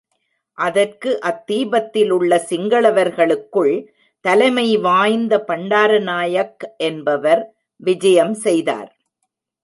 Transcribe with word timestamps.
அதற்கு 0.57 1.09
அத்தீபத்திலுள்ள 1.21 2.39
சிங்களவர்களுக்குள் 2.49 3.75
தலைமை 4.25 4.77
வாய்ந்த 4.77 5.43
பண்டாரநாயக் 5.47 6.65
என்பவர் 6.77 7.43
விஜயம் 7.81 8.33
செய்தார். 8.33 8.89